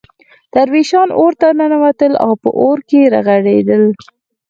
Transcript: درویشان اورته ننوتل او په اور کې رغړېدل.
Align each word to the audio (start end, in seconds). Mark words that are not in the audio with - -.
درویشان 0.53 1.09
اورته 1.19 1.47
ننوتل 1.59 2.13
او 2.25 2.31
په 2.41 2.49
اور 2.61 2.77
کې 2.89 3.11
رغړېدل. 3.13 3.83